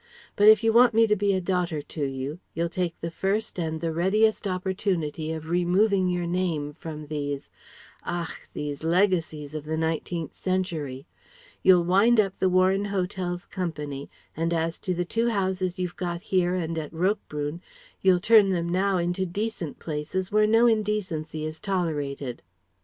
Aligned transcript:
But 0.35 0.47
if 0.47 0.63
you 0.63 0.73
want 0.73 0.95
me 0.95 1.05
to 1.05 1.15
be 1.15 1.31
a 1.33 1.39
daughter 1.39 1.79
to 1.79 2.03
you, 2.03 2.39
you'll 2.55 2.69
take 2.69 2.99
the 3.01 3.11
first 3.11 3.59
and 3.59 3.81
the 3.81 3.91
readiest 3.93 4.47
opportunity 4.47 5.31
of 5.31 5.47
removing 5.47 6.09
your 6.09 6.25
name 6.25 6.73
from 6.73 7.05
these 7.05 7.49
ach! 8.03 8.47
these 8.53 8.83
legacies 8.83 9.53
of 9.53 9.65
the 9.65 9.77
Nineteenth 9.77 10.33
century. 10.33 11.05
You'll 11.61 11.83
wind 11.83 12.19
up 12.19 12.39
the 12.39 12.49
Warren 12.49 12.85
Hotels' 12.85 13.45
Company, 13.45 14.09
and 14.35 14.55
as 14.55 14.79
to 14.79 14.95
the 14.95 15.05
two 15.05 15.29
houses 15.29 15.77
you've 15.77 15.97
got 15.97 16.23
here 16.33 16.55
and 16.55 16.79
at 16.79 16.91
Roquebrune, 16.91 17.61
you'll 18.01 18.19
turn 18.19 18.49
them 18.49 18.67
now 18.69 18.97
into 18.97 19.27
decent 19.27 19.77
places 19.77 20.31
where 20.31 20.47
no 20.47 20.65
indecency 20.65 21.45
is 21.45 21.59
tolerated." 21.59 22.41